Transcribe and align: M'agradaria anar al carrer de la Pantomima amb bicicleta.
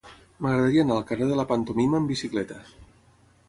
M'agradaria 0.45 0.85
anar 0.85 0.95
al 0.95 1.05
carrer 1.11 1.27
de 1.33 1.37
la 1.41 1.47
Pantomima 1.53 2.01
amb 2.03 2.13
bicicleta. 2.15 2.61